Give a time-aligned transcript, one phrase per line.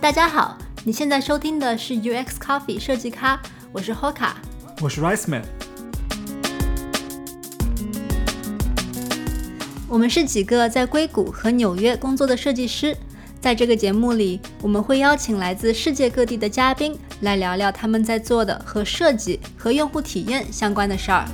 [0.00, 3.40] 大家好，你现在收听的是 UX Coffee 设计咖，
[3.72, 4.30] 我是 Hoka，
[4.80, 5.42] 我是 Rice Man。
[9.88, 12.96] 我们是几个在硅谷和纽约工作的设计师，
[13.40, 21.26] 在这个节目里，我们会邀请来自世界各地的嘉宾来聊聊他们在做的和设计和用户体验相关的事儿。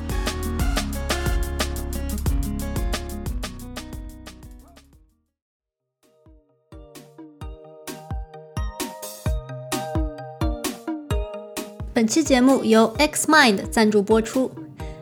[12.05, 14.51] 本期节目由 XMind 赞助播出。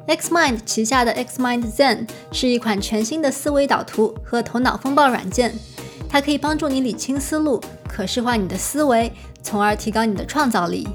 [0.06, 5.52] XMind 旗下的 XMind Zen 是一款全新的思维导图和头脑风暴软件，
[6.09, 10.87] 它可以帮助你理清思路，可视化你的思维，从而提高你的创造力。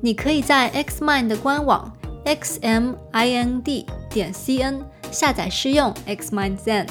[0.00, 6.86] 你可以在 XMind 的官网 xmind 点 cn 下载试用 XMind Zen。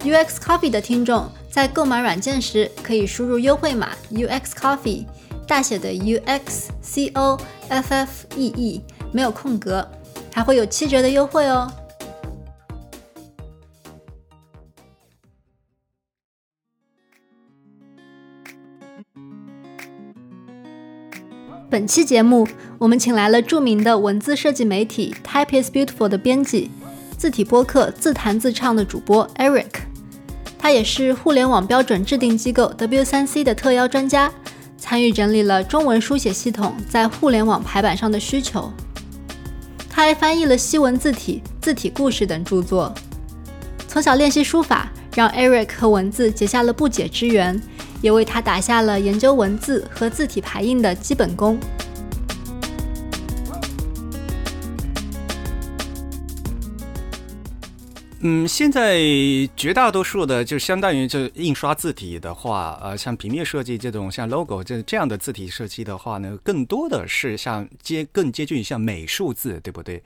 [0.00, 5.06] UX Coffee 的听众在购买软件时可以输入优惠码 UX Coffee。
[5.50, 7.36] 大写的 U X C O
[7.68, 9.84] F F E E 没有空格，
[10.32, 11.68] 还会有七折的优惠哦。
[21.68, 22.46] 本期节目，
[22.78, 26.70] 我们请来了著名的文字设计媒体 Type is Beautiful 的编辑，
[27.18, 29.72] 字体播客自弹自唱的主播 Eric，
[30.56, 34.32] 他也是互联网标准制定机构 W3C 的特邀专家。
[34.90, 38.72] 参与整理了中文书写系统在互联网排版上的需求，
[39.88, 42.92] 他还翻译了西文字体、字体故事等著作。
[43.86, 47.62] 从小练习书法，让 Eric 和文字结下了不解之缘，
[48.02, 51.56] 也为他打下了研究文字和字体排印的基本功。
[58.22, 58.98] 嗯，现在
[59.56, 70.02] 绝大多数的就相当于就印刷字体的话，呃，像平面设计这种像 logo 这这样的字体设计的话呢，更多的是像接更接近于像美术字，对不对？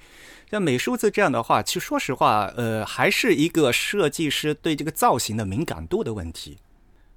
[0.48, 6.56] 像美术字这样的话，其实说实话，呃，还是一个设计师对这个造型的敏感度的问题。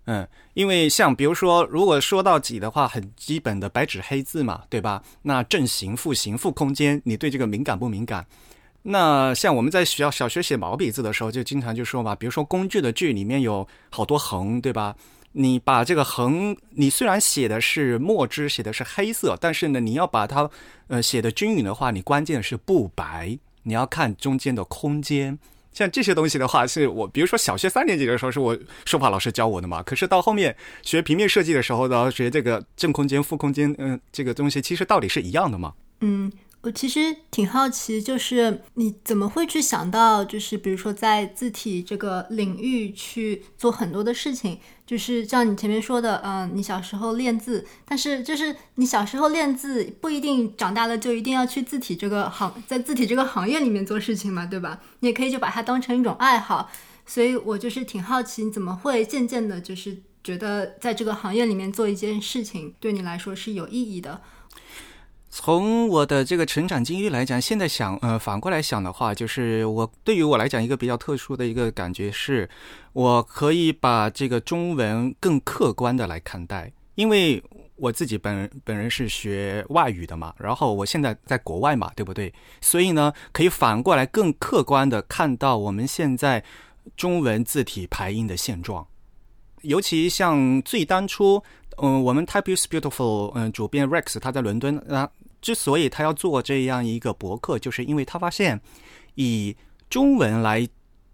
[0.05, 5.03] 嗯，因为像比如说，如果说到几的话，很基本的白纸黑字嘛，对吧？
[5.22, 8.25] 那正形、负形、负空间，你对这个敏感不敏感？
[8.89, 14.95] 那像我们在学校小学写毛笔字的时候，就经常就说嘛，比如说工具的具里面有好多横，对吧？
[15.33, 20.49] 你把这个横，你虽然写的是墨汁，写的是黑色，但是呢，你要把它
[20.87, 25.37] 呃写的均匀的话，你关键是不白，你要看中间的空间。
[25.73, 29.83] 像这些东西的话，是我比如说小学三年级的时候是我书法老师教我的嘛。
[29.83, 35.73] 可是到后面学平面设计的时候呢，学这个正空间、负空间，嗯，这个东西其实道理是一样的嘛。
[35.99, 36.31] 嗯。
[36.67, 54.81] 我其实挺好奇，就是你怎么会去想到，就是比如说在字体这个领域去做很多的事情，就是像你前面说的，嗯，你小时候练字，但是就是你小时候练字不一定长大了就一定要去字体这个行，在字体这个行业里面做事情嘛，对吧？
[54.99, 56.69] 你也可以就把它当成一种爱好，
[57.05, 64.19] 所以我就是挺好奇，你怎么会渐渐的，就是觉得在这个行业里面做一件事情对你来说是有意义的。
[65.39, 72.49] 从我的这个成长经历来讲，现在想，呃，反过来想的话，就是我对于我来讲一个比较特殊的一个感觉是，
[72.91, 77.41] 我可以把这个中文更客观的来看待，因为
[77.75, 82.33] 我自己本人本人是学外语的嘛，然后我现在在国外嘛，对不对？
[82.59, 86.43] 所以呢，可以反过来更客观的看到我们现在
[86.95, 88.85] 中文字体排音的现状，
[89.61, 91.41] 尤其像最当初，
[91.77, 95.07] 嗯，我们 Type is Beautiful，嗯，主编 Rex 他在伦敦啊。
[95.41, 98.59] 之所以他要做这样一个博客，就是因为他发现
[99.15, 99.55] 以
[99.89, 100.67] 中文来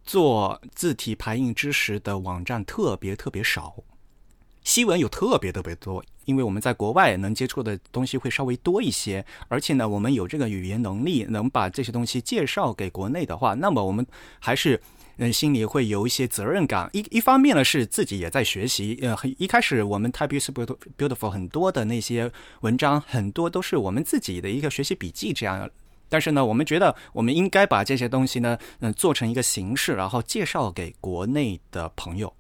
[0.04, 3.76] 做字体排印知识的网站特别特别少，
[4.64, 6.04] 西文有特别特别多。
[6.26, 14.06] 因为我们在国外能接触的东西会稍微多一些，而且呢，我们有这个语言能力，能把这些东西介绍给国内的话，那么我们
[14.40, 14.82] 还是。
[15.18, 16.90] 嗯，心里会有一些责任感。
[16.92, 18.98] 一一方面呢，是自己也在学习。
[19.04, 20.50] 呃，一开始我们 Type is
[20.98, 22.32] beautiful 很多的那些
[22.62, 25.70] 文章，很多都是我们自己的一个学习笔记这样。
[26.10, 32.34] 但是呢，我们觉得我们应该把这些东西呢，嗯，做成一个形式，然后介绍给国内的朋友。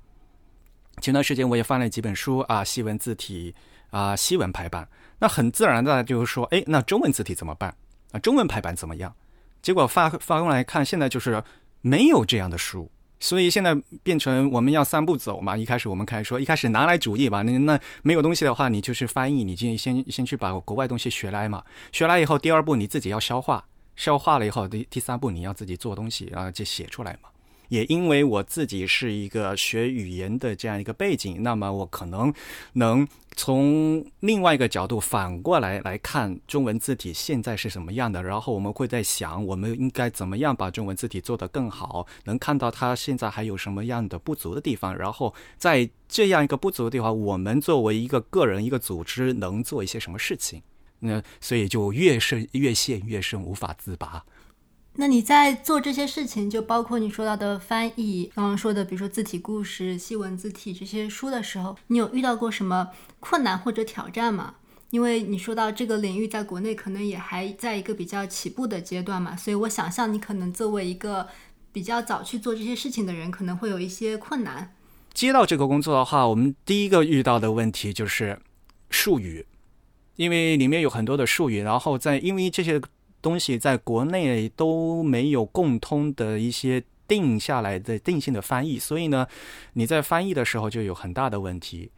[0.99, 3.53] 前段时间我也翻了几本书啊，西文字体
[3.91, 4.87] 啊，西文排版。
[5.19, 7.75] 那很自然的就是说，哎，那中文字体怎么办？
[8.11, 9.15] 啊，中文排版怎么样？
[9.61, 11.43] 结果发发过来看，现在就是。
[11.83, 12.89] 没有这样的书，
[13.19, 15.57] 所以现在变成我们要三步走嘛。
[15.57, 17.41] 一开始我们开始说，一开始拿来主义吧。
[17.41, 21.61] 那那没有东西的话，你就是翻译，你就先先去把国外东西学来嘛。
[21.91, 23.65] 学来以后，第二步你自己要消化，
[23.97, 27.29] 消化了以后，第第三步你要自己做东西，然后就写出来嘛。
[27.73, 32.31] 也因为我自己是一个学语言的这样一个背景，那么我可能
[32.73, 50.61] 能从另外一个角度反过来来看中文字体现在是什么样的，然后我们会在想，我们应该怎么样把中文字体做得更好，能看到它现在还有什么样的不足的地方，然后在这样一个不足的地方，我们作为一个个人、一个组织能做一些什么事情？
[50.99, 54.23] 那所以就越深越陷越深，无法自拔。
[54.95, 64.53] 那你在做这些事情，就包括你说到的翻译，刚刚说的，比如说字体故事、西文字体这些书的时候，你有遇到过什么困难或者挑战吗？
[64.91, 71.27] 因为你说到这个领域在国内可能也还在一个比较起步的阶段嘛，所以我想象你可能作为一个
[71.71, 74.75] 比较早去做这些事情的人，可能会有一些困难。
[75.11, 78.39] 接到这个工作的话，我们第一个遇到的问题就是
[78.91, 79.47] 术语，
[80.17, 82.79] 因为里面有很多的术语，然后在因为这些。
[83.23, 89.25] 东西在国内都没有共通的一些定下来的定性的翻译，所以呢，
[89.73, 91.89] 你在翻译的时候就有很大的问题。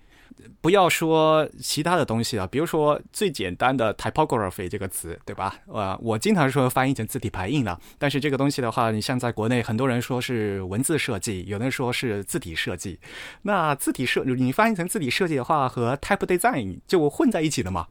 [0.60, 5.56] 不要说其他的东西了，比如说最简单的 typography 这个词，对吧？
[5.66, 13.00] 呃，我经常说翻译成字体排印了，但是这个东西的话，你像在国内，很多人说是文字设计，有的人说是字体设计。
[13.44, 17.88] 那字体设你翻译成字体设计的话，和 type design 就混在一起了嘛？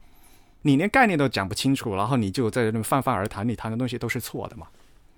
[0.65, 4.65] 你连概念都讲不清楚，然后你就在那泛泛而谈，你谈的东西都是错的嘛？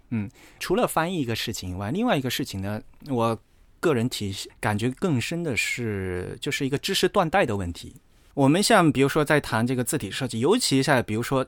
[0.09, 0.29] 嗯，
[0.59, 3.39] 除了翻译一个事情以外，另外一个事情呢，我
[3.79, 7.95] 个人体感觉更深的是，就是一个知识断代的问题。
[8.33, 11.47] 我们像比如说在谈这个字体设计，尤其在比如说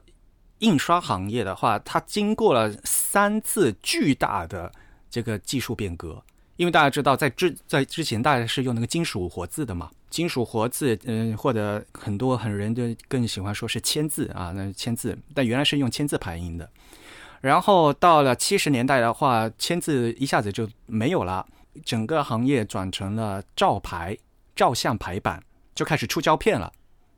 [0.59, 4.71] 印刷行业的话，它经过了三次巨大的
[5.09, 6.23] 这个技术变革。
[6.59, 16.69] 因为大家知道，在之在之前，大家是用那个金属活字的嘛，金属活字，嗯，或者很多很人就更喜欢说是签字啊，那签字，但原来是用签字排印的。
[17.39, 21.47] 然后到了七十年代的话，签字一下子就没有了，
[21.85, 24.17] 整个行业转成了照排、
[24.53, 25.41] 照相排版，
[25.73, 26.69] 就开始出胶片了，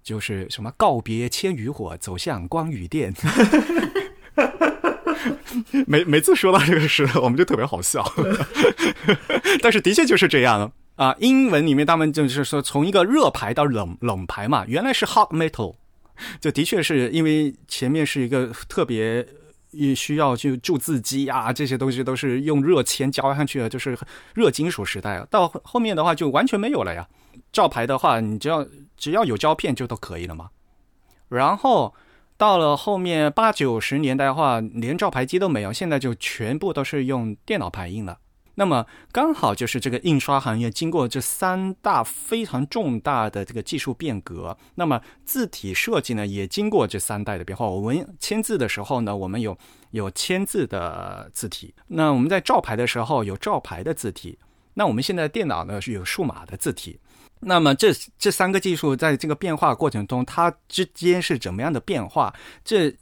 [0.03, 3.11] 就是什么告别千余火，走向光与电。
[5.87, 8.03] 每每次说到这个时，我们就特别好笑。
[9.63, 11.15] 但是的确就是这样啊。
[11.19, 15.75] 英文里面他们就是说，从一个热排到冷冷排嘛，原来是 hot metal，
[16.39, 19.25] 就的确是因为前面是一个特别
[19.71, 23.97] 也需要去注字机啊，这些东西都是用热铅浇上去的，就是
[24.33, 25.25] 热金属时代。
[25.29, 27.07] 到后面的话就完全没有了呀。
[27.53, 28.67] 照牌的话，你只要
[28.97, 30.49] 只要有胶片就都可以了嘛。
[31.29, 31.93] 然后。
[32.41, 38.17] 到了后面八九十年代的话，连照排机都没有，现在就全部都是用电脑排印了。
[38.55, 47.67] 那么刚好就是这个印刷行业经过这三大非常重大的这个技术变革，那么字体设计呢也经过这三代的变化。
[47.67, 49.55] 我们签字的时候呢，我们有
[49.91, 54.35] 有签字的字体；那我们在照排的时候有照排的字体；
[54.73, 56.99] 那我们现在电脑呢是有数码的字体。
[57.41, 62.33] 那么这这三个技术在这个变化过程中，它之间是怎么样的变化？
[62.63, 62.95] 这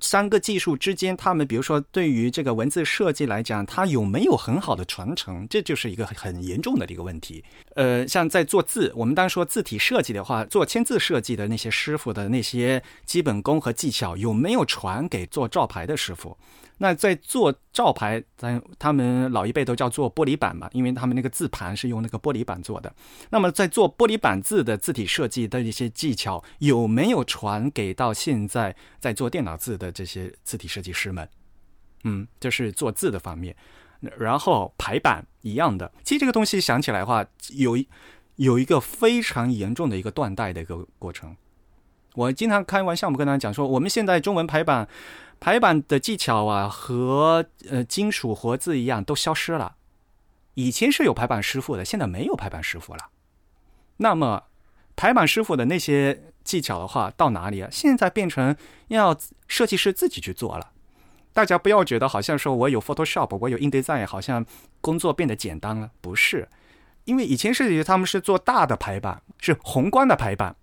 [0.00, 5.46] 三个技术之间，他们比如说对于这个文字设计来讲，它有没有很好的传承？
[5.48, 7.44] 这就是一个很严重的一个问题。
[7.76, 16.36] 呃，像在做字，我们当说字体设计的话，做签字设计的那些师傅的那些基本功和技巧，有没有传给做照牌的师傅？
[16.82, 22.92] 那在做照牌，咱他们老一辈都叫做玻璃板嘛，因为他们那个字盘是用那个玻璃板做的。
[23.30, 31.28] 那么在做玻璃板字的字体设计的一些技巧，有没有传给到现在在做电脑字的这些字体设计师们？
[32.02, 33.54] 嗯，这是做字的方面。
[34.18, 37.78] 然后排版一样的，其实这个东西想起来的话，有
[38.34, 41.36] 有一个非常严重的一个断代的一个过程。
[42.16, 44.88] 我经常开玩笑，我跟大家讲说，我们现在中文排版。
[45.42, 49.74] 排版的技巧啊，和呃金属活字一样都消失了。
[50.54, 53.08] 以前是有排版师傅的，现在没有排版师傅了。
[53.96, 54.44] 那么
[54.94, 57.68] 排版师傅的那些技巧的话，到哪里啊？
[57.72, 58.56] 现在变成
[58.86, 59.18] 要
[59.48, 60.70] 设计师自己去做了。
[61.32, 64.46] 大家不要觉得好像说我有 Photoshop，我有 InDesign，好像
[64.80, 65.90] 工作变得简单了。
[66.00, 66.48] 不是，
[67.04, 70.54] 因为以前设计师他们是做大的排版，是宏观的排版。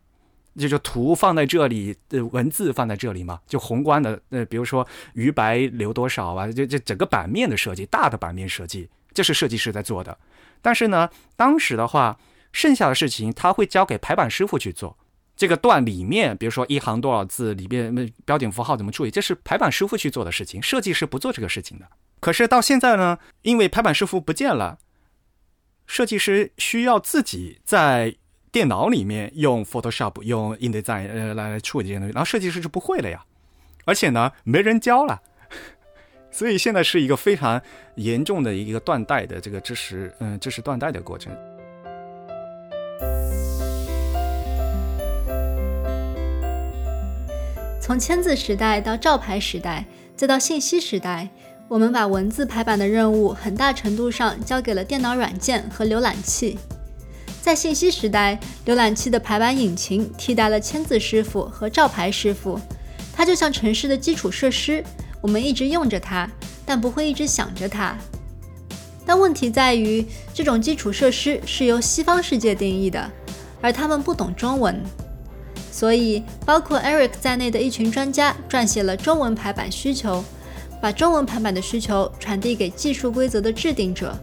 [0.58, 10.18] 就就图放在这里，的文字放在这里嘛，就宏观的，呃，比如说余白留多少啊，就就整个版面的设计，大的版面设计，这是设计师在做的。
[10.62, 12.20] 但是呢，当时的话，
[12.52, 14.98] 剩下的事情他会交给排版师傅去做。
[15.38, 21.88] 这个段里面，比如说一行多少字，里面标点符号怎么处理，这是排版师傅去做的事情，设计师不做这个事情的。
[22.20, 24.78] 可是到现在呢，因为排版师傅不见了，
[25.88, 28.16] 设计师需要自己在。
[28.52, 33.24] 电脑里面用 Photoshop、用 InDesign 呃来来处理这些东西，然后设计师就不会了呀，
[33.86, 35.22] 而且呢没人教了，
[36.32, 37.62] 所以现在是一个非常
[37.96, 41.32] 严重的一个断代的这个知识，嗯，知识断代的过程。
[47.80, 51.28] 从签字时代到照牌时代，再到信息时代，
[51.68, 56.58] 我们把文字排版的任务很大程度上交给了电脑软件和浏览器。
[57.42, 62.60] 在信息时代，浏览器的排版引擎替代了签字师傅和照牌师傅，
[63.14, 64.84] 它就像城市的基础设施，
[65.22, 66.30] 我们一直用着它，
[66.66, 67.98] 但不会一直想着它。
[69.06, 73.10] 但问题在于，这种基础设施是由西方世界定义的，
[73.62, 74.80] 而他们不懂中文。
[75.72, 80.24] 所以，包括 Eric 在内的一群专家撰写了中文排版需求，
[80.82, 84.16] 把中文排版的需求传递给技术规则的制定者，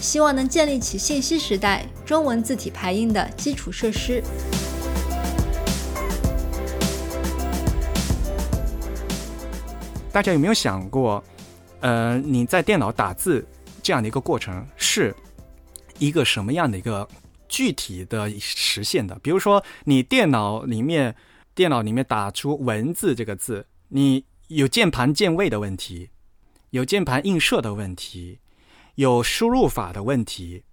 [0.00, 4.22] 希望能建立起信息时代中文字体排印的基础设施。
[10.12, 11.22] 大家有没有想过，
[11.80, 13.46] 呃，你在电脑打字
[13.82, 15.14] 这样的一个过程是
[15.98, 17.08] 一个什么样的一个？
[17.46, 21.14] 具体的实现的，比如说你电脑里面，
[21.54, 26.10] 电脑里面打出文字这个字，你有键盘键位的问题，
[26.70, 28.40] 有键盘映射的问题，
[28.96, 30.64] 有输入法的问题，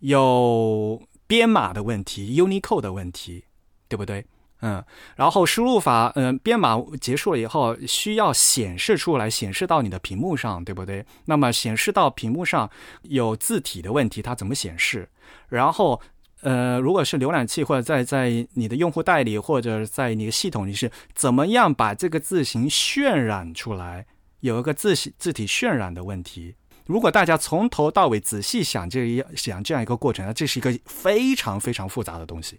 [0.00, 3.44] 有编码的问题，Unicode 的问题，
[3.88, 4.24] 对不对？
[4.60, 4.84] 嗯，
[5.16, 11.04] 然后输入法，嗯，编码结束了以后，需要显示出来，显示到你的屏幕上，对不对？
[11.24, 12.70] 那么显示到屏幕上
[13.02, 15.08] 有字体的问题，它怎么显示？
[15.48, 16.00] 然后。
[16.44, 24.04] 呃，如果是浏览器或者在在你的用户代理或者在你的系统里是怎么样把这个字形渲染出来？
[24.40, 26.56] 有一个字形字体渲染的问题。
[26.86, 32.58] 如果大家从头到尾仔细想这一想这样一个过程那这是一个非常非常复杂的东西。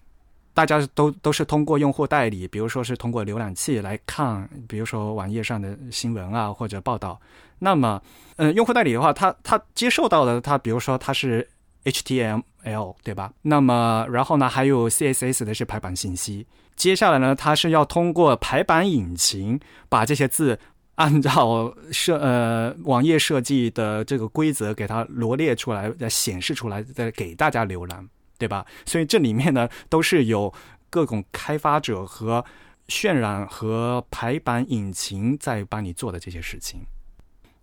[0.53, 7.19] 大家都都是通过用户代理，比如说是通过浏览器来看，比如说网页上的新闻啊或者报道。
[7.59, 8.01] 那么，
[8.35, 11.47] 嗯，用户代理的话，他他接受到的，他比如说他是。
[11.85, 13.33] HTML 对吧？
[13.41, 16.47] 那么然后呢，还有 CSS 的是排版信息。
[16.77, 20.57] 接下来呢，它是要通过排版引擎把这些字
[20.95, 28.07] 按照设呃网页设计的这个规则给它罗列出来，再显示出来，再给大家浏览，
[28.37, 28.65] 对吧？
[28.85, 30.53] 所以这里面呢，都是有
[30.89, 32.45] 各种开发者和
[32.87, 36.81] 渲染和排版引擎在帮你做的这些事情。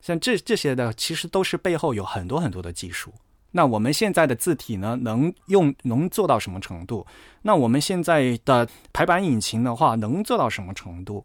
[0.01, 3.13] 像这这些的，其实都是背后有很多很多的技术。
[3.53, 7.07] 那我们现在的字体呢，能用能做到什么程度？
[7.43, 11.25] 那我们现在的排版引擎的话，能做到什么程度？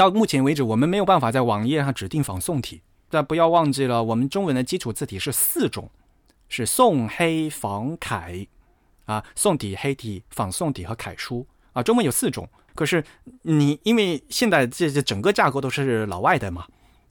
[0.00, 2.80] 到目前为止，我们没有办法在网页上指定仿宋体。
[3.10, 5.90] 但不要忘记了，我们中文的基础字体是四种，
[6.48, 8.48] 是宋、黑、仿、楷
[9.04, 12.48] 啊，宋体、黑体、仿宋体和楷书啊，中文有四种。
[12.74, 13.04] 可是
[13.42, 16.64] 你因为现在这这整个架构都是老外的嘛。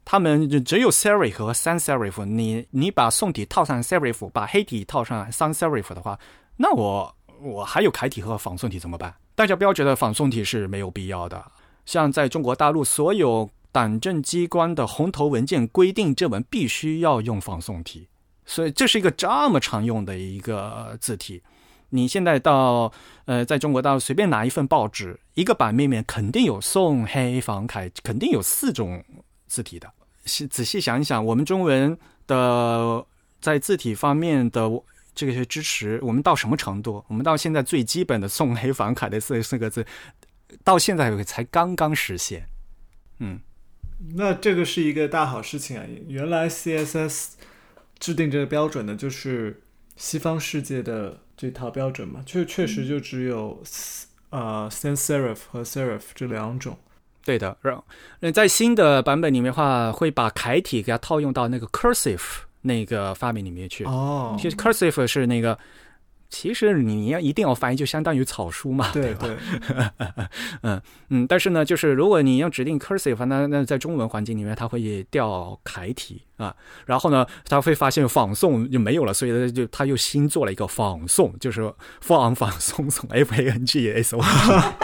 [0.03, 6.17] 他们就只有 serif 和 sans serif，你你把宋体套上 serif，把黑体套上 sans serif 的话，
[6.57, 9.13] 那我我还有楷体和仿宋体怎么办？
[9.35, 11.51] 大家不要觉得仿宋体是没有必要的。
[11.89, 18.07] 像在中国大陆，所有党政机关的红头文件规定正文必须要用仿宋体，
[18.45, 21.41] 所以这是一个这么常用的一个字体。
[21.89, 22.93] 你现在到
[23.25, 29.03] 呃，在中国大陆随便拿一份报纸，一个版面面肯定有宋、黑、仿、楷，肯定有四种
[29.47, 29.91] 字体的。
[30.25, 33.03] 细仔细想一想，我们中文的
[33.41, 34.69] 在字体方面的
[35.15, 37.03] 这些支持，我们到什么程度？
[37.07, 39.83] 我们到现在最基本的宋黑仿楷的四四个字，
[40.63, 42.47] 到现在才刚刚实现。
[43.19, 43.39] 嗯，
[44.15, 45.83] 那这个是一个大好事情啊！
[46.07, 47.33] 原来 CSS
[47.99, 49.61] 制定这个标准的就是
[49.95, 53.61] 西方世界的这套标准嘛，确确实就只有
[54.29, 56.77] 呃 sans serif 和 serif 这两种。
[57.23, 57.83] 对的，让
[58.21, 62.21] 那在新的版本里面的话，会把楷体给它套用到那个 cursive
[62.61, 63.83] 那个发明里面去。
[63.83, 65.57] 哦，其实 cursive 是那个。
[66.29, 69.35] 其实你要一定要翻译，就相当于草书嘛，对对，
[70.61, 76.55] 嗯嗯，但是呢，就是如果你要指定 cursive，那那在中文环境里面，它会调楷体啊，
[76.85, 84.21] 然后呢，他会发现仿宋就没有了，所以就他又新做了一个仿宋，就是仿仿宋宋 f a n g s o，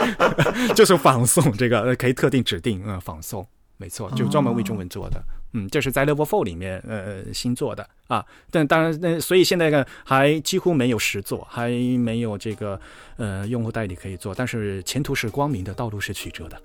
[0.76, 3.48] 就是仿宋这个可以特定指定嗯仿宋。
[3.78, 5.22] 没错，就专门为中文做的，
[5.54, 12.80] 嗯，这是在 Level Four 里面呃新做的啊，但当然那所以现在呢还几乎没有实做，还没有这个
[13.18, 16.62] 呃用户代理可以做，但是前途是光明的，道路是曲折的。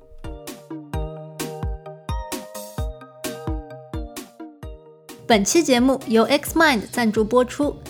[5.27, 7.81] 本期节目由 Xmind 赞助播出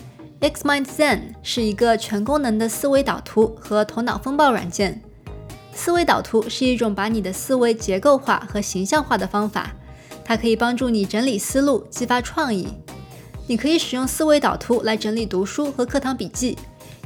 [0.42, 5.00] ，Xmind Zen 是一个全功能的思维导图和头脑风暴软件。
[5.72, 9.74] 思维导图是一种把你的思维结构化和形象化的方法，
[10.30, 12.68] 它可以帮助你整理思路，激发创意。
[13.48, 16.56] 你可以使用思维导图来整理读书和课堂笔记，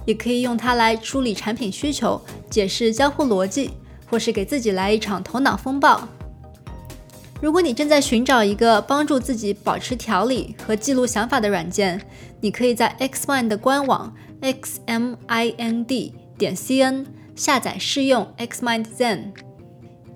[0.05, 3.71] 也可以用它来梳理产品需求、解释交互逻辑，
[4.11, 6.07] 或是给自己来一场头脑风暴。
[7.41, 11.99] 如果你正在寻找一个帮助自己保持条理和记录想法的软件，
[12.43, 19.33] 你可以在 Xmind 的官网 xmind 点 cn 下载试用 Xmind Zen。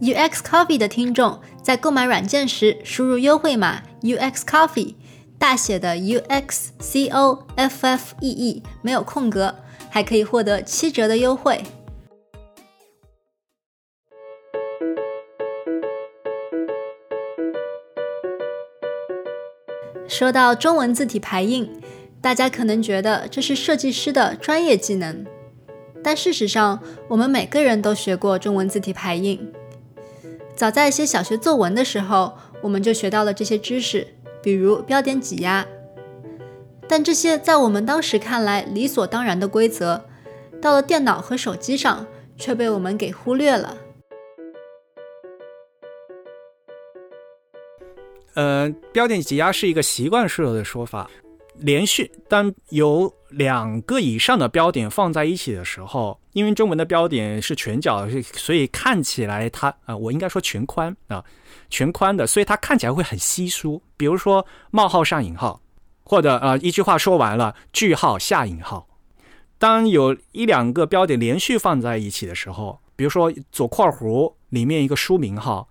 [0.00, 4.95] UX Coffee 的听众在购买软件时输入优惠码 UX Coffee，
[5.38, 9.52] 大写的 U X C O F F E E，没有空格，
[9.90, 11.62] 还可以获得七折的优惠。
[20.07, 21.69] 说到中文字体排印，
[22.21, 25.26] 大家可能觉得这是设计师的专业技能，
[26.05, 29.52] 但事实上，我们每个人都学过中文字体排印。
[30.59, 34.05] 早在写小学作文的时候，我们就学到了这些知识，
[34.43, 35.65] 比如标点挤压。
[36.88, 40.05] 但这些在我们当时看来理所当然的规则，
[40.61, 42.05] 到了电脑和手机上
[42.37, 43.77] 却被我们给忽略了。
[48.35, 51.09] 呃，标点挤压是一个习惯式的说法。
[51.61, 61.25] 连续当有两个以上的标点放在一起的时候，因为中文的标点是全角，所以看起来它啊，我应该说全宽啊，
[61.69, 63.83] 全宽的，所以它看起来会很稀疏。
[63.97, 65.61] 比如说冒号上引号，
[66.05, 68.87] 或者呃一句话说完了句号下引号。
[69.59, 75.69] 当有一两个标点连续放在一起的时候，比如说左括弧里面一个书名号，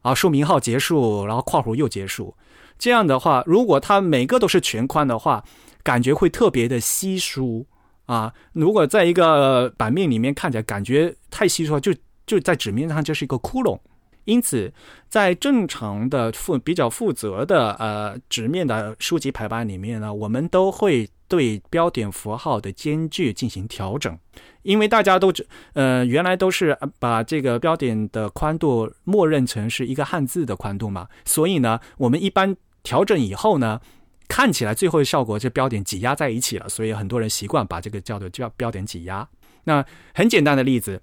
[0.00, 2.34] 啊书名号结束，然后括弧又结束。
[2.78, 5.44] 这样的话，如果它每个都是全宽的话，
[5.82, 7.66] 感觉会特别的稀疏
[8.06, 8.32] 啊。
[8.52, 11.92] 如果在一个版面里面看起来感觉太稀疏，就
[12.26, 13.78] 就在纸面上就是一个窟窿。
[14.24, 14.70] 因此，
[15.08, 24.18] 在正常的负比较负责的呃纸面的书籍排版里面呢，我们都会对标点符号的间距进行调整，
[24.62, 25.32] 因为大家都
[25.72, 32.54] 呃原来都是把这个标点的宽度默认成是一个汉字的宽度嘛，所以呢，我们一般。
[32.88, 33.82] 调整以后呢，
[34.28, 39.28] 看起来最后的效果就标点挤压在一起了，所以很多人习惯把这个叫做叫标点挤压。
[39.64, 41.02] 那很简单的例子，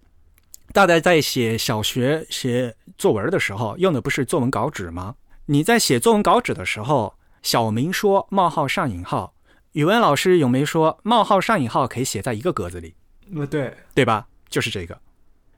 [0.74, 5.14] 大家在写小学写作文的时候用的不是作文稿纸吗？
[5.46, 9.36] 你在写作文稿纸的时候，小明说冒号上引号，
[9.74, 12.96] 语文老师有没有说冒号上引号可以写在一个格子里？
[13.36, 14.26] 呃，对，对吧？
[14.50, 15.00] 就是这个。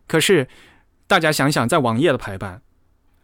[0.05, 0.45] 可是
[1.07, 2.61] 大家想想，在网页的排版。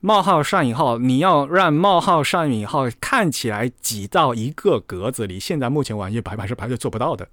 [0.05, 7.25] 冒号上引号，你要让冒号上引号看起来挤到一个格子里，现在目前网页排版是排队做不到的。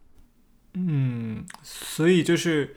[0.75, 2.77] 嗯，所以就是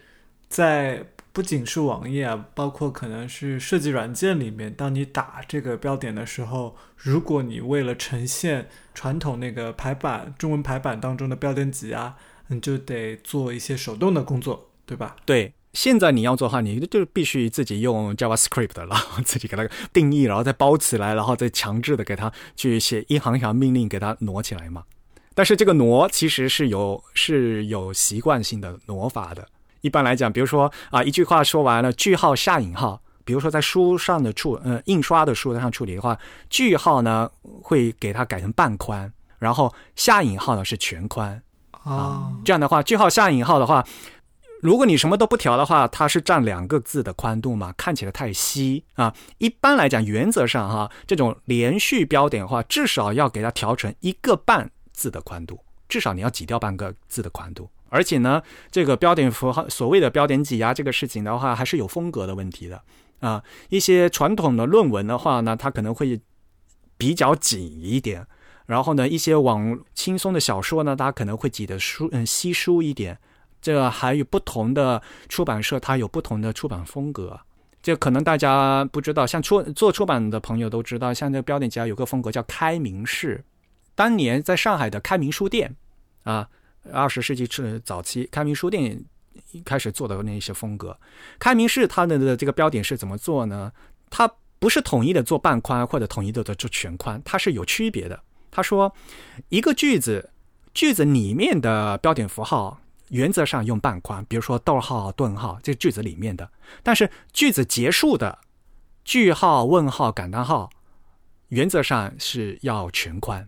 [0.49, 12.15] 在不仅是网页啊，包括可能是设计软件里面，当你打这个标点的时候，如果你为了呈现传统那个排版中文排版当中的标点挤压，
[12.47, 15.15] 你就得做一些手动的工作，对吧？
[15.23, 15.53] 对。
[15.73, 24.83] 现在你要做的话，你就必须自己用 JavaScript，然后 自己给它定义，然后再包起来，然后再强制的给它去写一行一行命令给它挪起来嘛。
[25.33, 29.47] 但是这个挪其实是有是有习惯性的挪法的。
[29.81, 33.01] 一般来讲，比如说啊，一句话说完了，句号下引号。
[33.25, 36.15] 比如说在书上的处，呃，印刷的书上处理的话，
[36.51, 37.27] 句号呢
[37.63, 42.31] 会给它改成半宽，然后下引号呢是全宽啊。
[42.45, 43.83] 这样的话，句号下引号的话。
[44.63, 49.13] 如果你什么都不调的话，它是占两个字的宽度嘛，看起来太稀啊。
[49.37, 57.69] 一般来讲，原则上哈，这种连续标点的话，至少要给它调成一个半字的宽度，至少你要挤掉半个字的宽度。
[57.89, 62.81] 而且呢，这个标点符号所谓的标点挤压这个事情的话，还是有风格的问题的
[63.19, 63.43] 啊。
[63.67, 66.21] 一些传统的论文的话呢，它可能会
[66.95, 68.25] 比较紧一点，
[68.67, 73.19] 然后呢，一些网轻松的小说呢，它可能会挤得疏嗯稀疏一点。
[73.63, 77.39] 这还有不同的出版社，它有不同的出版风格。
[77.81, 83.43] 这可能大家不知道，像出做出版的朋友都知道，像这个标点家有个风格叫开明式。
[83.95, 85.75] 当年在上海的开明书店
[86.23, 86.47] 啊，
[86.91, 89.03] 二十世纪初早期，开明书店
[89.63, 90.97] 开始做的那些风格。
[91.39, 93.71] 开明式它的这个标点是怎么做呢？
[94.09, 98.21] 它不是统一的做半宽或者统一的做全宽，它是有区别的。
[98.51, 98.93] 他说，
[99.49, 100.29] 一个句子
[100.73, 102.79] 句子里面的标点符号。
[103.09, 106.45] 原则上用半宽，比如说逗号、顿号，这句子里面的；
[106.81, 108.39] 但是句子结束的
[109.03, 110.69] 句号、问号、感叹号，
[111.49, 113.47] 原则上是要全宽。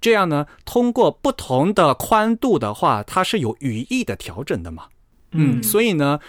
[0.00, 4.84] 这样呢，通过不同的宽度的话，它是有语义的调整的嘛？
[5.32, 6.20] 嗯，所以呢，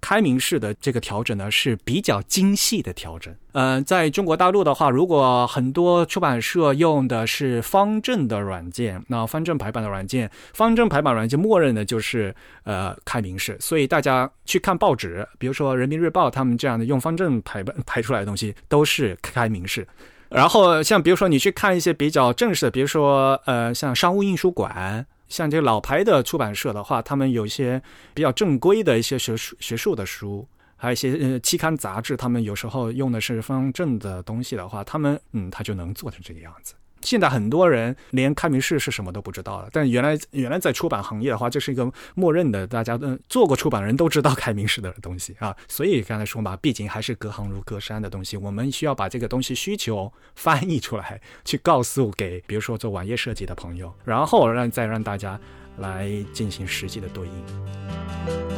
[0.00, 3.34] 开明式的这个调整呢是比较精细的调整。
[3.52, 12.34] 呃，在中国大陆的话，如果很多出版社用的是方正的软件，那方正排版的软件，方正排版软件默认的就是
[12.64, 19.86] 呃开明式，所以大家去看报纸，比如说人民日报他们这样的用方正排版排出来的东西都是开明式。
[20.28, 25.06] 然后像比如说你去看一些比较正式的，比如说呃像商务印书馆。
[25.30, 36.74] 像这个老牌的出版社的话，他们有一些比较正规的一些学术学术的书，还有一些呃期刊杂志，他们有时候用的是方正的东西的话，他们嗯，他就能做成这个样子。
[37.02, 45.56] 现在很多人连开明式是什么都不知道了，但原来原来在出版行业的话，这是一个默认的，大家嗯做过出版人都知道开明式的东西啊。
[45.68, 55.38] 所以刚才说嘛，毕竟还是隔行如隔山的东西，我们需要把这个东西需求翻译出来，去告诉给比如说做网页设计的朋友，然后让再让大家
[55.78, 58.49] 来进行实际的对应。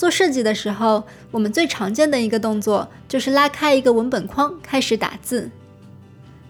[0.00, 5.50] 做设计的时候，我们最常见的一个动作就是拉开一个文本框，开始打字。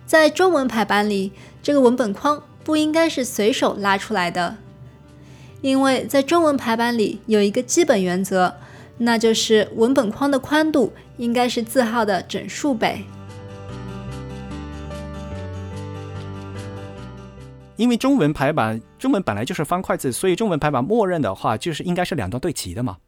[0.06, 4.56] 在中文排版里，这个文本框不应该是随手拉出来的，
[5.62, 8.54] 因为在中文排版里有一个基本原则，
[8.98, 13.04] 那就是文本框的宽度应该是字号的整数倍。
[17.74, 22.98] 因为中文排版，中文本来就是方块字，所以中文排版默认的话就是应该是两段对齐的嘛。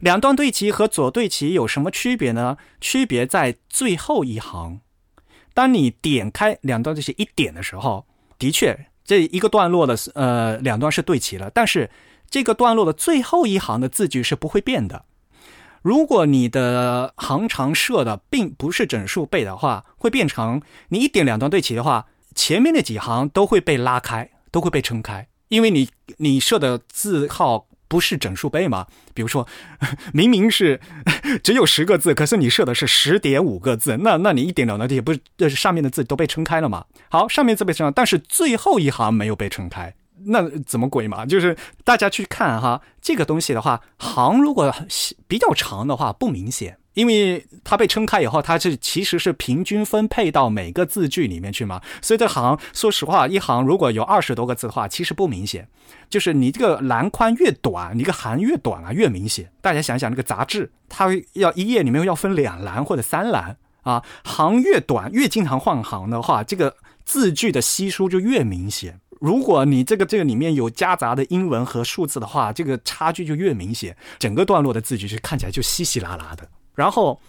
[0.00, 2.56] 两段对齐和左对齐有什么区别呢？
[2.80, 4.80] 区别在最后一行。
[5.54, 8.06] 当你点开两段对齐一点的时候，
[8.38, 11.90] 的确这一个段落的呃两段是对齐了，但是
[12.30, 15.04] 这个段落的最后一行的字句是不会变的。
[15.82, 27.66] 如果你的行长设的并不是整数倍的话，会变成你一点两段对齐的话，前面那几行都会被拉开，都会被撑开，因为你你设的字号。
[27.92, 28.86] 不是整数倍吗？
[29.12, 29.46] 比如说，
[30.14, 30.80] 明明是
[31.44, 36.86] 只有十个字，可是你设的是十点五个字，那那你一点两的也不是，是上面的字都被撑开了吗？
[37.10, 41.26] 好，上面字被撑开，但是最后一行没有被撑开，那怎么鬼嘛？
[41.26, 44.74] 就是大家去看哈，这个东西的话，行如果
[45.28, 46.78] 比较长的话，不明显。
[46.94, 55.68] 因为它被撑开以后，它是其实是平均分配到每个字句里面去嘛，所以这行说实话，一行如果有二十多个字的话，其实不明显。
[56.10, 59.50] 就是你这个栏宽越短，你个行越短啊，越明显。
[59.62, 66.76] 大家想想，那个杂志，它要一页里面要分两栏或者三栏啊，行越短，越经常换行的话，这个
[67.06, 69.00] 字句的稀疏就越明显。
[69.20, 76.46] 如果你这个这个里面有夹杂的英文和数字的话，这个差距就越明显，整个段落的字句是看起来就稀稀拉拉的。
[76.74, 77.20] 然后，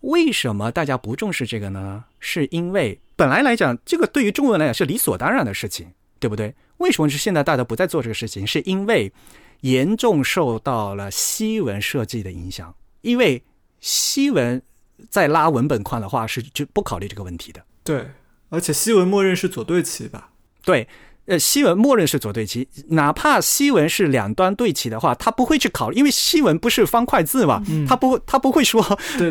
[0.00, 2.04] 为什么大家不重视这个呢？
[2.18, 6.54] 是因为本来来讲，这个对于中国人来讲是理所当然的事情，对不对？
[6.78, 8.46] 为什么是现在大家不再做这个事情？
[8.46, 9.12] 是因为
[9.60, 12.74] 严重受到了西文设计的影响。
[13.00, 13.42] 因为
[13.80, 14.62] 西文
[15.10, 17.64] 在拉文本框的话，是就不考虑这个问题的。
[17.84, 18.10] 对，
[18.48, 20.30] 而且西文默认是左对齐吧？
[20.64, 20.86] 对。
[21.32, 28.82] 呃，西文默认是左对齐，哪怕西文是两端对齐的话，他不会去考虑，因为西文不是方块字嘛，他不他不会说，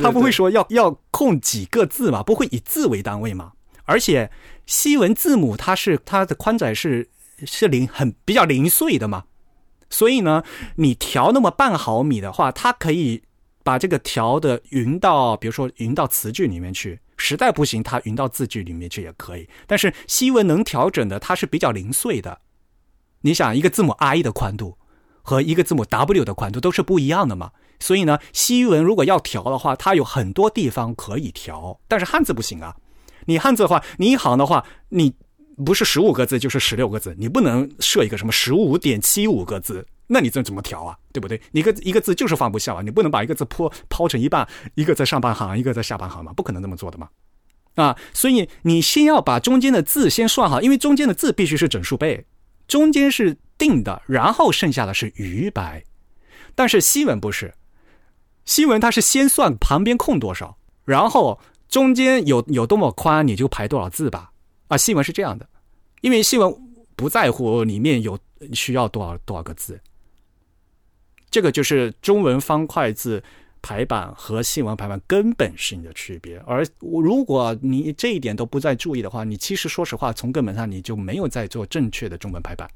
[0.01, 3.51] 他不会说要要空几个字嘛，不会以字为单位嘛。
[3.85, 4.31] 而且
[4.65, 7.07] 西文字母它是它的宽窄是
[7.45, 9.25] 是零很比较零碎的嘛，
[9.91, 10.41] 所以呢，
[10.77, 13.21] 你调那么半毫米的话，它可以
[13.63, 16.99] 把这个调的匀到，比如说匀到词句里面去。
[17.23, 19.47] 实在不行，它匀到字句里面去也可以。
[19.67, 22.39] 但是西文能调整的，它是比较零碎的。
[23.21, 24.77] 你想，一个字母 I 的宽度
[25.21, 27.51] 和一个字母 W 的宽度都是不一样的嘛？
[27.79, 31.79] 所以呢，西文如果要调的话，它有很多地方可以调。
[31.87, 32.75] 但是汉字不行啊！
[33.25, 35.13] 你汉字的话，你一行的话，你
[35.63, 39.85] 不是十五个字就是十六个字，你不能设一个什么十五点七五个字。
[40.13, 40.97] 那你这怎么调啊？
[41.13, 41.41] 对不对？
[41.53, 42.81] 一个一个字就是放不下啊！
[42.81, 44.45] 你不能把一个字抛抛成一半，
[44.75, 46.33] 一个在上半行，一个在下半行嘛？
[46.33, 47.07] 不可能这么做的嘛！
[47.75, 52.25] 啊，所以你先要把中间的字先算好，因为中间的字必须是整数倍，
[52.67, 55.85] 中间是定的，然后剩下的是余白。
[56.55, 57.53] 但是西文不是，
[58.43, 64.31] 西文它是先算旁边空多少，然后中间有有多么宽，你就排多少字吧。
[64.67, 65.47] 啊，西文是这样的，
[66.01, 66.53] 因为西文
[66.97, 68.19] 不在乎里面有
[68.51, 69.79] 需要多少多少个字。
[71.31, 73.23] 这个就是中文方块字
[73.61, 82.69] 排版和西文排版根本性的区别，而如果你这一点都不再注意的话，你其实说实话，从根本上你就没有在做正确的中文排版。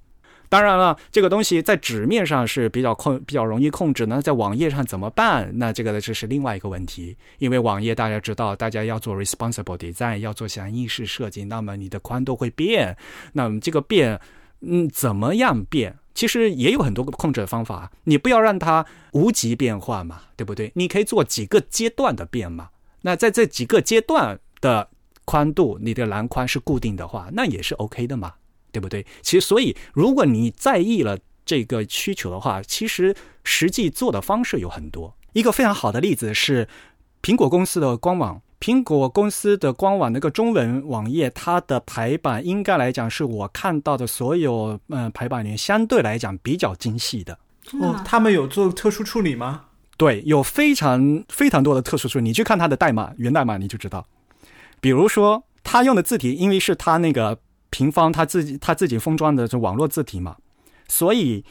[0.48, 5.52] 当然了，这个东西在纸面上是比较控、比较容易控制，那在网页上怎么办？
[5.56, 7.18] 那这个呢，这是另外一个问题。
[7.40, 12.96] 因为网页大家知道，大家要做 responsible design，要做详意式设计，那么你的宽度会变，
[13.34, 14.22] 那么这个变。
[14.62, 15.98] 嗯，怎么样变？
[16.16, 20.72] 其实也有很多个控制的方法，你不要让它无极变化嘛，对不对？
[20.74, 22.70] 你可以做几个阶段的变嘛。
[23.02, 24.90] 那在这几个阶段的
[25.26, 28.34] 宽度，你的栏宽是固定的话，那也是 OK 的嘛，
[28.72, 29.06] 对不对？
[29.22, 35.16] 其实，所以如果你在意了这个需求的话，其实实际做的方式有很多。
[35.34, 36.68] 一个非常好的例子是
[37.22, 38.42] 苹果公司的官网。
[38.66, 47.38] 苹果公司的官网那个中文网页，它的排版应该来讲是我看到的所有嗯排版里面相对来讲比较精细的。
[47.80, 49.66] 哦，他们有做特殊处理吗？
[49.98, 52.24] 对，有非常非常多的特殊处理。
[52.24, 54.04] 你去看它的代码源代码，你就知道。
[54.82, 57.38] 比如说，他用的字体，因为是他那个
[57.70, 60.38] 平方，他自己他自己封装的这网络字体嘛，
[60.88, 61.46] 所以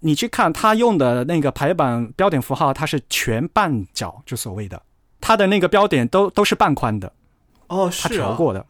[0.00, 4.80] 你去看他用的那个排版标点符号，它是全半角，就所谓的。
[5.20, 7.12] 它的那个标点都都是半宽的，
[7.68, 8.66] 哦，是调过的。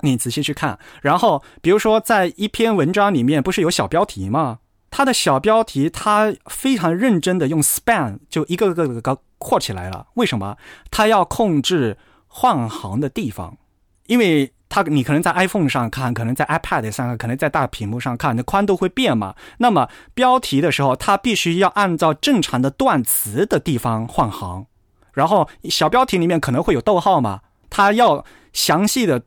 [0.00, 4.58] 你仔细去看，然后比如说在一篇文章里面，不是有小标题吗？
[4.90, 10.06] 它的小标题，它非常认真的用 span 就一个个个扩起来了。
[10.14, 10.56] 为什么？
[10.90, 11.96] 它要控制
[12.28, 13.56] 换行的地方，
[14.06, 19.34] 因为它你可能在 iPhone 上看，可能在 iPad 上看，可能在大屏幕上看，那宽度会变嘛。
[19.58, 24.66] 那么标题的时候，它必须要按照正常的断词的地方换行。
[25.16, 27.40] 然后小标题里面可能会有逗号嘛？
[27.70, 29.22] 它要详细的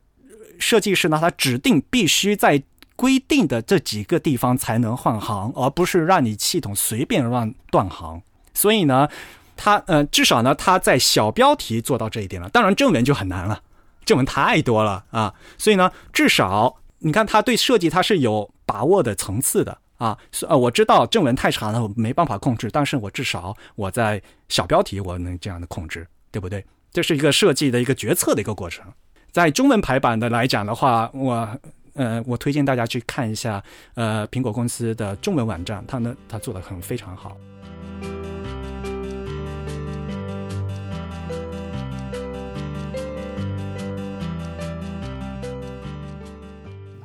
[0.56, 2.62] 设计师呢，他指定必须在
[2.94, 8.22] 规定的这几个地方才能换行，而不是让你系统随便乱断行。
[8.54, 9.08] 所以呢，
[9.56, 12.48] 他呃，至少呢，他在小标题做到这一点了。
[12.50, 13.60] 当然正文就很难了，
[14.04, 15.34] 正文太多了啊。
[15.58, 19.78] 所以呢，至少你看他对设计他是有把握的层次的。
[20.00, 20.16] 啊，
[20.48, 26.64] 呃，我知道正文太长了，我没办法控制，但是我至少我在小标题我能这样的控制，对不对？
[26.90, 28.82] 这是一个设计的一个决策的一个过程。
[29.30, 31.46] 在中文排版的来讲的话，我
[31.92, 37.36] 呃，我推荐大家去看一下呃，苹果公司的中文网站，它呢，它做的很非常好。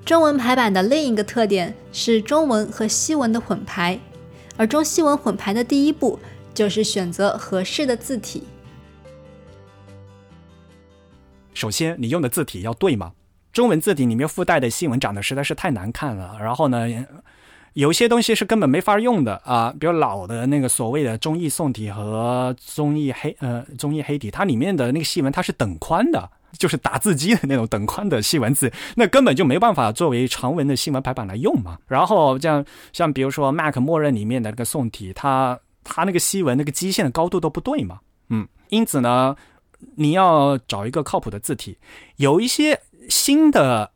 [0.05, 3.99] 中文排版的另一个特点是中文和西文的混排，
[4.55, 6.19] 而中西文混排的第一步
[6.53, 8.43] 就是选择合适的字体。
[11.55, 13.13] 首先，你用的字体要对吗？
[13.51, 16.87] 中文字体里面附带的西文长得实在是太难看了，然后呢，
[17.73, 26.29] 有些东西是根本没法用的啊，比如老的那个所谓的中译宋体和中译黑呃中译黑体，它里面的那个西文它是等宽的。
[26.57, 31.77] 就是打字机的那种等宽的细文字，那根本就没办法作为长文的新闻排版来用嘛。
[31.87, 37.99] 然后这样，像比如说 Mac 默认里面的那个宋体，它它那个西文那个基线的高度都不对嘛。
[38.29, 39.35] 嗯，因此呢，
[39.95, 41.77] 你要找一个靠谱的字体，
[42.17, 43.91] 有一些新的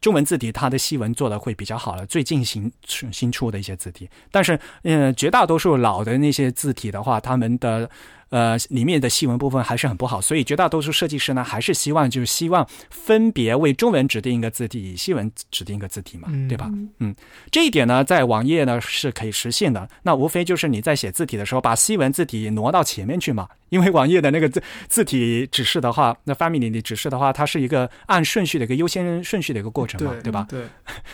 [0.00, 4.08] 中文字体，它的细文做的会比较好了，最近新新出的一些字体。
[4.30, 7.90] 但是，嗯，绝大多数老的那些字体的话，他们的。
[8.30, 16.70] 呃，里面的细文部分还是很不好，所以绝大多数设计师呢，还是希望就是希望分别为中文指定一个字体，西文指定一个字体嘛，对吧？
[17.00, 17.14] 嗯，
[17.50, 19.88] 这一点呢，在网页呢是可以实现的。
[20.02, 23.48] 那无非就是你在写字体的时候，把西文字体挪到前面去嘛。
[23.70, 30.46] 因为网页的那个字字体指示的话，那 family 的指示的话，它是一个按顺序的一个优先顺序的一个过程嘛，对吧？
[30.48, 30.62] 对。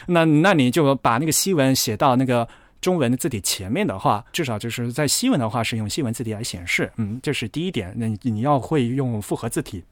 [0.07, 2.46] 那那你就把那个西文写到那个。
[2.81, 7.93] 中文的字体前面的话，至少就是在西文的话是用西文字体来显示，嗯，这是第一点。
[7.97, 9.83] 那你要会用复合字体。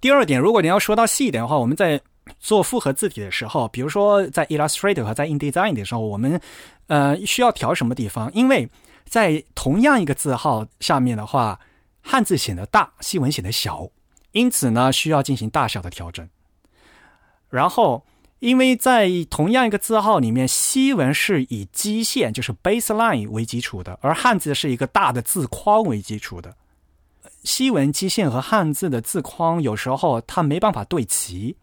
[0.00, 2.00] 第二点，如果你要说到细一点的话，我们在
[2.38, 6.40] 做复合字体的时候，比如说在 Illustrator 和在 InDesign 的时候，我们
[6.86, 8.32] 呃需要调什么地方？
[8.32, 8.68] 因为
[9.06, 11.58] 在同样一个字号下面的话，
[12.02, 13.88] 汉字显得大，西文显得小，
[14.32, 16.28] 因此呢需要进行大小的调整。
[17.50, 18.04] 然后。
[18.40, 26.54] 因为在同样一个字号里面，西文是以基线就是 baseline 为基础的，而汉字是一个大的字框为基础的。
[27.44, 31.56] 西文基线和汉字的字框有时候它没办法对齐，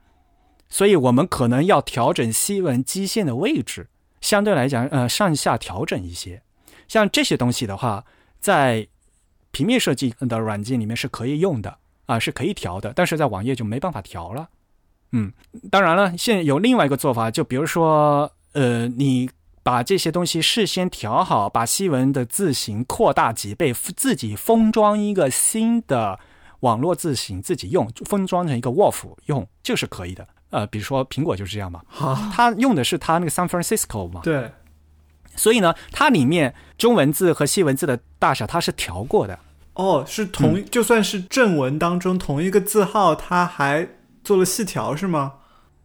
[0.70, 3.88] 所以我们可能要调整西文基线的位置，
[4.22, 6.42] 相对来讲，呃，上下调整一些。
[6.88, 8.04] 像这些东西的话，
[8.40, 8.88] 在
[9.52, 14.50] 平面设计的软件里面是可以用的啊，是可以调的，但是在网页就没办法调了。
[15.14, 15.32] 嗯，
[15.70, 19.30] 当然了，现在有另外一个做法，就比如说，呃，你
[19.62, 26.18] 把这些东西事先调好，把西文的字形扩大几倍，自己封装一个新的
[26.62, 30.26] 网络字形，自己用，封装成一个 Wolf 用，就是可以的。
[30.50, 31.82] 呃，比如说苹果就是这样嘛，
[32.34, 34.50] 它用的是它那个 San Francisco 嘛，对，
[35.36, 39.38] 所以呢，它里面中文字和西文字的大小它是调过的。
[39.74, 43.90] 哦，是同，就算是正文当中同一个字号，它还。
[44.24, 45.34] 做了细调是吗？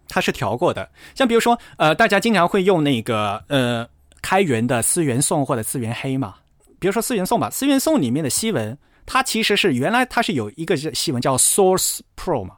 [0.09, 0.89] 它是调过的。
[1.15, 3.89] 像比如说，呃，大家经常会用那个呃
[4.23, 6.37] 开源的思源颂或者思源黑嘛。
[6.79, 12.57] 比如说思源颂吧，思源颂里面的西文，它其实是原来它是有一个西文叫 Source Pro 嘛，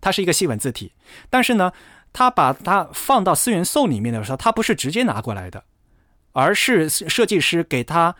[0.00, 0.92] 它是一个西文字体。
[1.30, 1.72] 但是呢，
[2.12, 5.62] 它把它放到思源颂里面的时候，它不是直接拿过来的，
[6.32, 8.14] 而是设计师给它，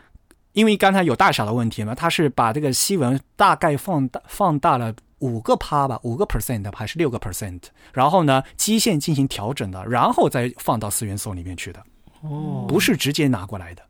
[0.53, 7.61] 因为刚才有大小的问题嘛，它是把这个西文大概放大放大了五个趴吧，五个 percent 还是六个 percent，
[7.93, 11.83] 然后呢，基线进行调整的，然后再放到思源颂里面去的，
[12.21, 13.83] 哦，不是直接拿过来的。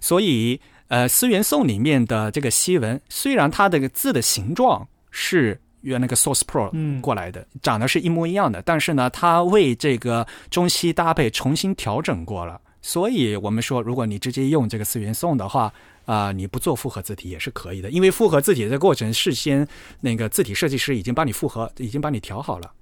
[0.00, 12.60] 所以，呃，思源送里面的这个西文，虽然它的字的形状是原那个 Source Pro 嗯过来的，长得是一模一样的，但是呢，它为这个中西搭配重新调整过了。
[12.82, 15.72] 所以我们说，如果你直接用这个四元颂的话，
[16.06, 19.66] 啊、你不做复合字体也是可以的，因为复合字体的过程事先
[20.00, 22.72] 那个字体设计师已经帮你复合，已经帮你调好了。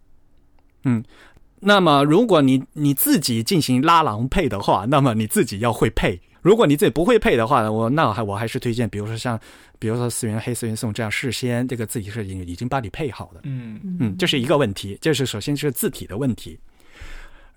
[0.84, 1.04] 嗯，
[1.60, 6.20] 那么如果你你自己进行拉郎配的话，那么你自己要会配。
[6.40, 9.38] 如果你自己不会配的话，我那我还我还是推荐，比如说像，
[9.78, 13.40] 比如说四元黑、四元宋这样事先这个字体设计已经帮你配好的。
[13.42, 16.56] 嗯嗯，这是一个问题，这是首先是字体的问题，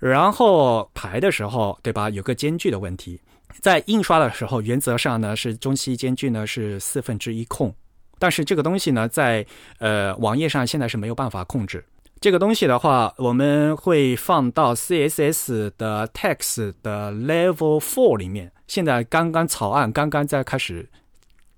[0.01, 2.09] 然后排的时候，对吧？
[2.09, 3.21] 有个间距的问题，
[3.59, 7.71] 在印刷的时候，原则上呢是中西间距呢是四分之一控，
[8.17, 9.45] 但是这个东西呢，在
[9.77, 11.85] 呃网页上现在是没有办法控制。
[12.19, 18.51] 这个东西的话，我们会放到 CSS 的 text 的 level four 里面。
[18.67, 20.89] 现在刚刚草案刚刚在开始，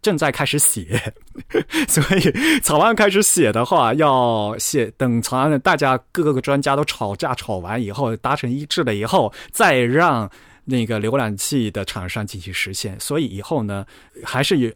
[0.04, 1.02] 正在开始写，
[1.88, 10.30] 所以草案开始写的话，要写等草案大家各个专家都吵架吵完以后，达成一致了以后，再让
[10.66, 13.00] 那个浏览器的厂商进行实现。
[13.00, 13.86] 所以以后呢，
[14.24, 14.72] 还是有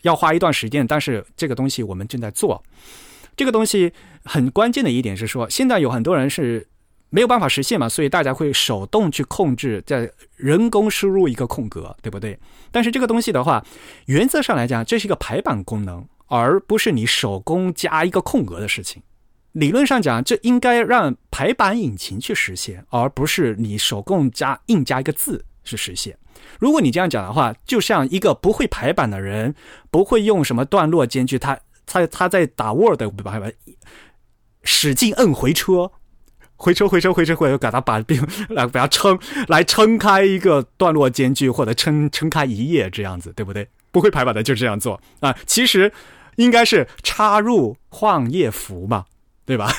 [0.00, 2.60] 要花一段时间，但是这个东西我们正在做。
[3.36, 3.92] 这个东西
[4.24, 6.66] 很关键的一点是说，现在有很多人是
[7.14, 12.38] 没有办法实现嘛，所以大家会手动去控制，在人工输入一个空格，对不对？
[12.70, 13.62] 但是这个东西的话，
[14.06, 19.02] 原则上来讲，这是一个排版功能，而不是你手工加一个空格的事情。
[19.52, 26.16] 理论上讲，这应该让排版引擎去实现，而不是你手工加硬加一个字去实现。
[26.58, 29.54] 如果你这样讲的话，就像一个不会排版的人，
[29.90, 33.52] 不会用什么段落间距，他他他在打 Word 排版，
[34.62, 35.92] 使劲摁回车，
[36.62, 43.66] 回车回车回车回车，给他把并 来把它撑来撑开一个段落间距，或者撑撑开一页这样子，对不对？
[43.90, 45.92] 不会排版的就这样做啊，其实
[46.36, 49.04] 应该是插入换页符嘛，
[49.44, 49.70] 对吧？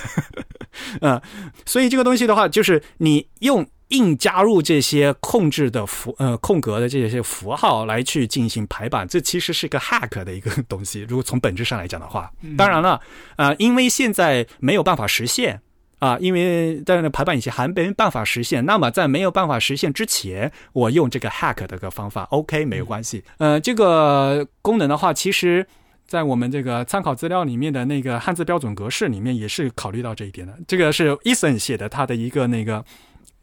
[0.99, 1.19] 嗯，
[1.65, 11.05] 所以这个东西的话，就是你用硬加入这些控制的符呃空格的这些符号来去进行排版，这其实是个 hack 的一个东西。
[11.07, 12.99] 如果从本质上来讲的话，当然了，
[13.37, 15.61] 呃，因为现在没有办法实现。
[15.99, 23.23] 啊，因为在那排版以前还没办法实现，那么在没有办法实现之前，我用这个 hack 的个方法，OK 没有关系。
[23.37, 25.65] 呃，这个功能的话，其实
[26.05, 30.53] 在我们这个参考资料里面的那个汉字标准格式里面也是考虑到这一点的。
[30.67, 32.83] 这个是 Eason 写的他的一个那个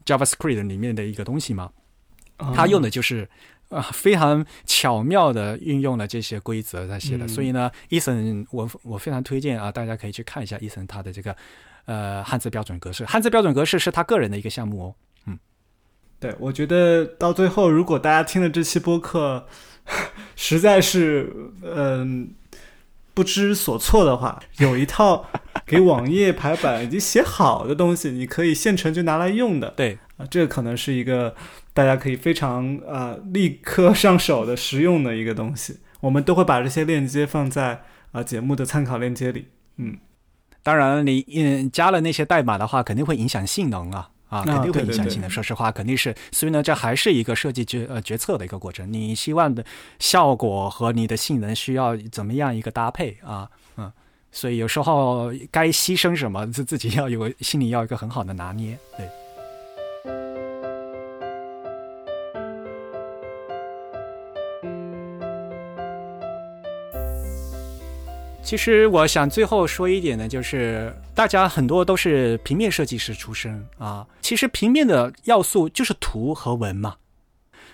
[0.05, 1.71] JavaScript 里面的一个东西嘛，
[2.53, 3.27] 他用的就是。
[3.71, 11.33] 啊，非常巧妙的运用了这些规则在写的，嗯所以呢，，Eason 我我非常推荐啊，大家可以去看一下 Eason 他的这个
[11.85, 14.95] 呃汉字标准格式，汉字标准格式是他个人的一个项目哦。
[15.25, 15.39] 嗯
[16.19, 19.47] 对，我觉得到最后，如果大家听了这期播客，
[20.35, 22.33] 实在是嗯、
[23.13, 25.25] 不知所措的话，有一套
[25.65, 31.35] 给网页排版已经写好的东西，你可以现成就拿来用的对，啊，这可能是一个
[31.73, 35.79] 大家可以非常啊、立刻上手的实用的一个东西。
[36.01, 39.47] 我们都会把这些链接放在啊、节目的参考链接里。
[39.77, 39.97] 嗯，
[40.63, 44.09] 当然你嗯加了那些代码的话，肯定会影响性能啊。
[44.29, 45.29] 啊，啊肯定会影响性能。
[45.29, 48.89] 说实话，肯定是，所以呢，这还是一个设计决呃决策的一个过程。
[48.91, 49.61] 你希望的
[49.99, 53.49] 效果和你的性能需要怎么样一个搭配啊？
[53.75, 53.91] 嗯，
[54.31, 58.79] 所以有时候该牺牲什么，自自己要有个心里要一个很好的拿捏。
[58.95, 59.05] 对，
[68.51, 76.97] 其实我想最后说一点呢，就是大家很多都是平面设计师出身啊，其实平面的要素就是图和文嘛。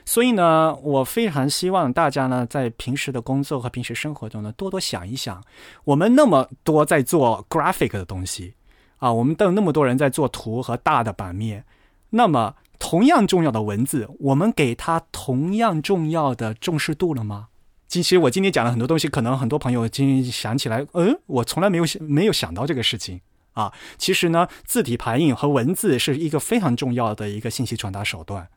[0.06, 5.44] 所以呢，我非常希望大家呢，在平时的工作和平时生活中呢，多多想一想，
[5.84, 8.54] 我们那么多在做 graphic 的东西
[8.98, 11.66] 啊，我们都有那么多人在做图和大的版面，
[12.12, 17.48] 那么同样重要的文字，我们给它同样重要的重视度了吗？
[17.88, 23.22] 其实我今天讲了很多东西，可能很多朋友今天想起来，嗯，我从来没有没有想到这个事情
[23.54, 23.74] 啊。
[23.98, 28.48] 其实呢，字体排印和文字是一个非常重要的一个信息传达手段。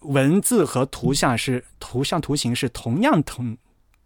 [0.00, 3.56] 文字和图像是图像图形是同样同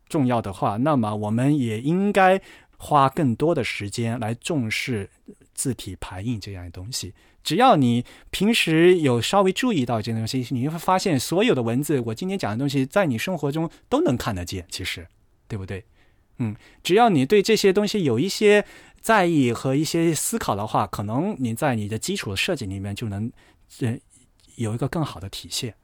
[0.09, 2.41] 重要的话，那么我们也应该
[2.77, 5.09] 花更多的时间来重视
[5.55, 7.13] 字体排印这样的东西。
[7.49, 14.67] 只要你平时有稍微注意到这些东西，你会发现所有的文字，我今天讲的东西，在你生活中都能看得见。
[14.69, 15.07] 其实，
[15.49, 15.83] 对不对？
[16.41, 18.67] 嗯，只要你对这些东西有一些
[19.01, 23.33] 在意和一些思考的话，可能你在你的基础设计里面就能，
[23.81, 23.97] 呃，
[24.57, 25.75] 有一个更好的体现。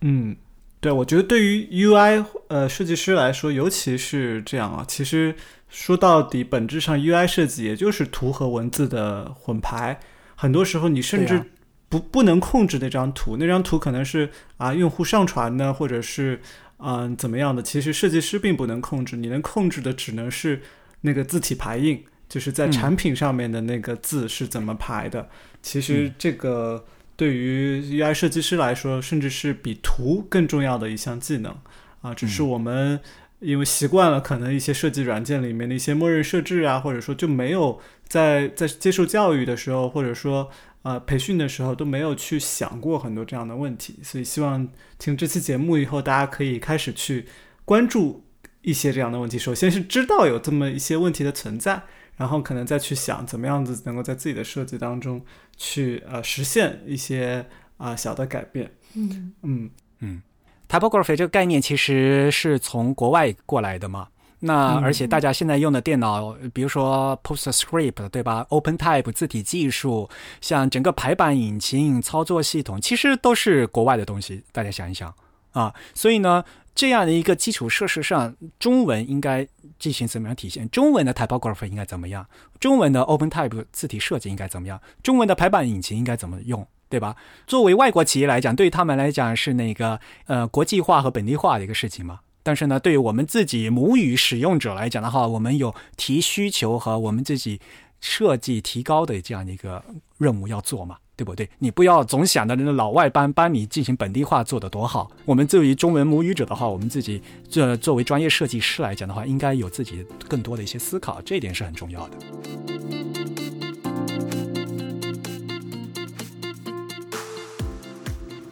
[0.00, 0.34] 嗯，
[0.80, 4.82] 对，我觉得对于 UI 呃设计师来说，尤其是这样啊。
[4.88, 5.36] 其实
[5.68, 10.00] 说到底，本质上 UI 设计也就是图和文字的混排。
[10.34, 11.42] 很多时候，你甚至
[11.88, 16.40] 不不能控制那张图，那张图可能是啊用户上传的，或者是
[16.78, 17.62] 嗯怎么样的。
[17.62, 20.60] 其实设计师并不能控制，你能控制的只能是
[21.00, 25.28] 那个字体排印，就是在产品上面的那个字是怎么排的。
[25.62, 26.84] 其实这个。
[27.16, 31.56] 对于 UI 设计师来说，甚至是比图更重要的一项技能
[32.00, 32.12] 啊！
[32.12, 32.98] 只是我们
[33.38, 40.50] 因为习惯了，可能一些设计软件里面的一些默认设置啊，或者说就没有在在接受教育的时候，或者说
[40.82, 43.98] 呃培训的时候都没有去想过很多这样的问题。
[44.02, 47.26] 所以希望听这期节目以后，大家可以开始去
[47.64, 48.24] 关注
[48.62, 49.38] 一些这样的问题。
[49.38, 51.82] 首先是知道有这么一些问题的存在。
[52.16, 55.20] 然后可能再去想怎么样子能够在自己的设计当中
[55.56, 57.44] 去呃实现一些
[57.76, 58.72] 啊小的改变。
[58.94, 60.22] 嗯嗯嗯
[60.68, 64.06] ，typography 这个概念其实是从国外过来的嘛。
[64.44, 70.08] 那而且大家现在用的电脑，比如说 PostScript 对吧？OpenType 字体技术，
[70.40, 74.42] 像整个排版引擎、操作系统，其实都是国外的东西。
[74.52, 75.12] 大家想一想
[75.52, 76.44] 啊，所以呢。
[76.76, 79.46] 这样的一个基础设施上，中文应该
[79.78, 80.68] 进行怎么样体现？
[80.70, 82.26] 中文的 typography 应该怎么样？
[82.58, 84.80] 中文的 OpenType 字体设计应该怎么样？
[85.00, 86.66] 中文的排版引擎应该怎么用？
[86.88, 87.14] 对吧？
[87.46, 92.18] 作为外国企业来讲，对于他们来讲是那个呃国际化和本地化的一个事情嘛。
[92.44, 97.60] 但是呢，对于我们自己母语使用者来讲的话，我们有提需求和我们自己
[98.00, 99.82] 设计提高的这样的一个
[100.18, 100.98] 任务要做嘛。
[101.16, 101.48] 对不对？
[101.60, 105.08] 你不要总想着那老外帮帮你进行本地化做得多好。
[105.24, 113.13] 我们作为中文母语者的话，我们自己这作为专业设计师来讲的话，应该有自己更多的一些思考，这一点是很重要的。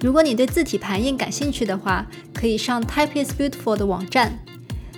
[0.02, 4.40] 如果你对字体排印感兴趣的话，可以上 Type is Beautiful 的网站，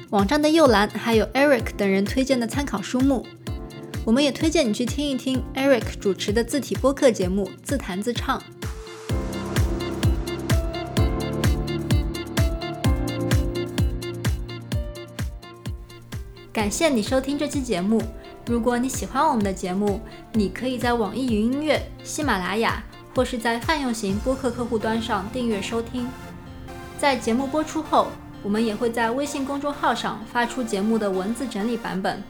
[0.08, 3.26] 网站的右栏还有 Eric 等人推荐的参考书目。
[4.06, 8.40] 我们也推荐你去听一听 Eric 主持的字体播客节目《自弹自唱》。
[16.50, 18.00] 感谢你收听这期节目。
[18.46, 20.00] 如果你喜欢我们的节目，
[20.32, 22.82] 你可以在网易云音乐、喜马拉雅
[23.14, 26.08] 或是在泛用型播客客户端上订阅收听。
[26.98, 28.08] 在节目播出后，
[28.42, 32.22] 我们也会在微信公众号上发出节目的文字整理版本。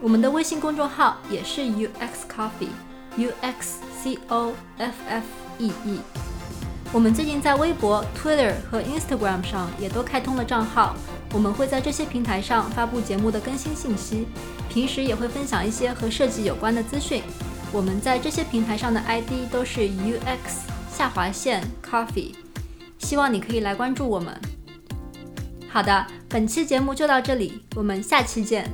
[0.00, 1.88] 我们的微信公众号也是 UX
[2.28, 5.24] Coffee，U X C O F F
[5.58, 6.00] E E。
[6.92, 10.96] 我们最近在微博、Twitter 和 Instagram 上也都开通了账号，
[11.32, 14.26] 我们会在这些平台上发布节目的更新信息，
[14.68, 17.22] 平时也会分享一些和设计有关的资讯。
[17.72, 20.58] 我们在这些平台上的 ID 都是 UX
[20.92, 22.34] 下划线 Coffee，
[22.98, 24.36] 希望你可以来关注我们。
[25.68, 28.68] 好的，本期节目就到这里，我们下期见。